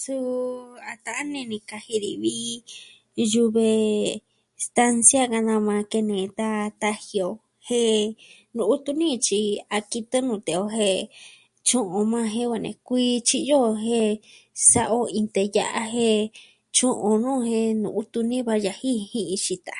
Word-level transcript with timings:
Suu 0.00 0.28
a 0.92 0.94
ta'an 1.04 1.26
ini 1.30 1.42
ni 1.50 1.58
kaji 1.68 1.96
ni 2.02 2.12
vi 2.22 2.30
iin 3.20 3.28
yuve 3.34 3.68
stansia 4.64 5.22
ka 5.32 5.38
na 5.46 5.54
maa 5.66 5.82
kene 5.92 6.16
d 6.36 6.40
taji 6.80 7.18
o 7.28 7.30
jen 7.66 8.02
no'o 8.56 8.74
tuni 8.84 9.08
tyi 9.26 9.42
a 9.76 9.78
kitɨ 9.90 10.18
nute 10.28 10.52
o 10.64 10.66
jen 10.76 11.00
tyu'un 11.66 12.06
maa 12.12 12.30
jen 12.34 12.48
va 12.52 12.58
nee 12.64 12.76
kuii 12.86 13.14
tyiyo 13.28 13.60
jen 13.86 14.10
sa'ao 14.70 15.02
iin 15.16 15.28
teya'a 15.34 15.82
jen 15.96 16.20
tyu'un 16.76 17.16
nuu 17.24 17.40
jen 17.50 17.70
nu'u 17.82 18.02
tuni 18.12 18.38
va 18.48 18.54
yaji 18.64 18.92
jin 19.10 19.30
xita. 19.44 19.76